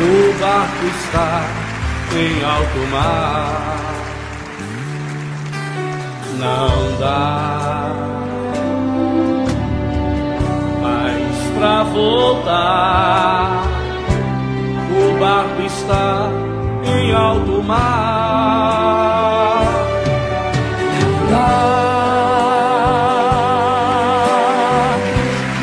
[0.00, 1.42] O barco está
[2.16, 4.07] em alto mar.
[6.38, 7.92] Não dá
[10.80, 13.64] mais pra voltar.
[14.90, 16.30] O barco está
[16.84, 17.78] em alto mar.
[21.30, 21.58] Dá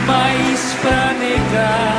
[0.05, 1.95] mais pra negar.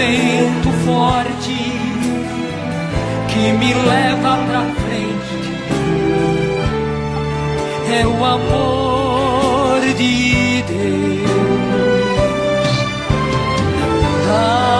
[0.00, 1.58] Vento forte
[3.28, 5.38] que me leva pra frente
[7.92, 11.28] é o amor de Deus.
[14.26, 14.76] Dá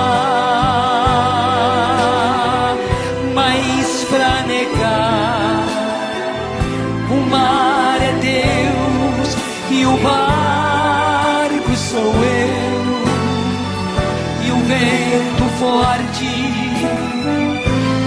[3.34, 5.66] mais pra negar.
[7.10, 9.36] O mar é Deus
[9.70, 10.39] e o barco
[15.60, 16.24] forte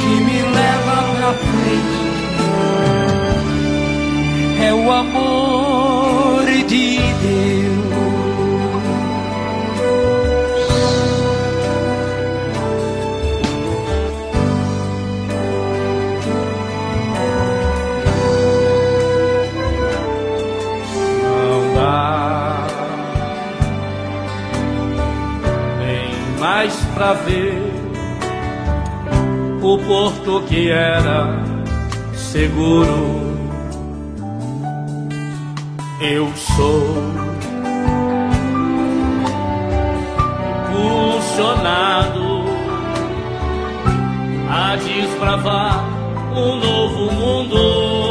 [0.02, 2.04] que me leva pra frente
[4.60, 7.73] é o amor de Deus.
[26.64, 27.62] Mais pra ver
[29.62, 31.38] o porto que era
[32.16, 33.22] seguro.
[36.00, 37.04] Eu sou
[40.70, 42.44] impulsionado
[44.50, 45.84] a desbravar
[46.34, 48.03] um novo mundo.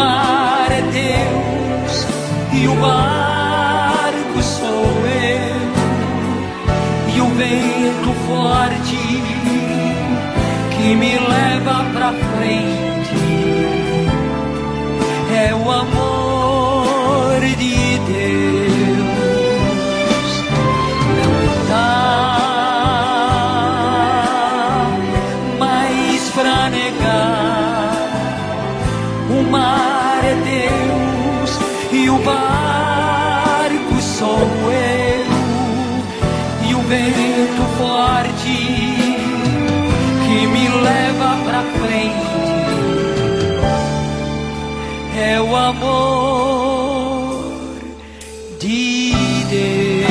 [0.00, 2.06] Mar é Deus
[2.52, 5.60] e o barco sou eu.
[7.14, 8.96] E o vento forte
[10.74, 13.16] que me leva pra frente
[15.36, 16.09] é o amor
[36.90, 38.56] vento forte
[40.24, 42.30] que me leva pra frente
[45.16, 47.44] é o amor
[48.58, 49.14] de
[49.48, 50.10] Deus.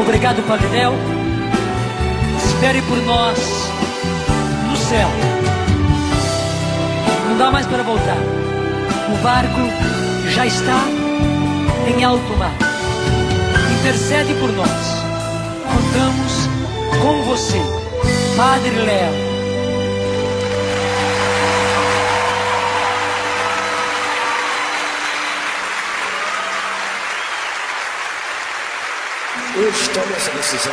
[0.00, 0.66] Obrigado, Padre.
[2.46, 3.38] Espere por nós
[4.70, 5.10] no céu.
[7.28, 8.41] Não dá mais para voltar.
[9.12, 9.60] O barco
[10.30, 10.80] já está
[11.86, 12.56] em alto mar.
[13.78, 14.68] Intercede por nós.
[15.68, 16.48] Contamos
[17.02, 17.60] com você,
[18.34, 19.12] Padre Léo.
[29.58, 30.72] Hoje tome essa decisão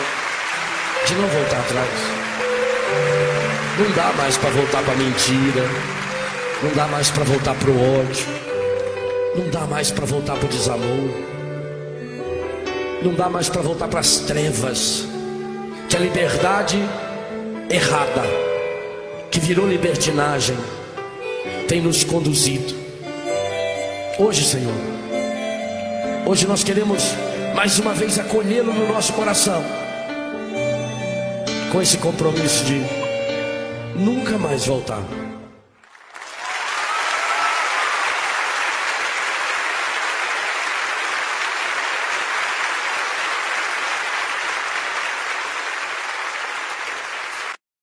[1.06, 1.90] de não voltar atrás.
[3.78, 5.99] Não dá mais para voltar para mentira.
[6.62, 8.25] Não dá mais para voltar pro ódio.
[9.34, 11.09] Não dá mais para voltar pro desamor.
[13.01, 15.07] Não dá mais para voltar para as trevas.
[15.88, 16.78] Que a liberdade
[17.69, 18.24] errada,
[19.31, 20.57] que virou libertinagem,
[21.66, 22.75] tem nos conduzido.
[24.18, 24.75] Hoje, Senhor,
[26.25, 27.16] hoje nós queremos
[27.56, 29.63] mais uma vez acolhê-lo no nosso coração,
[31.72, 32.81] com esse compromisso de
[33.95, 35.29] nunca mais voltar.